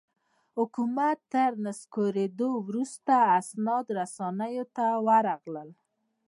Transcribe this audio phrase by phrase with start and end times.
[0.57, 5.69] حکومت تر نسکورېدو وروسته اسناد رسنیو ته ورغلل.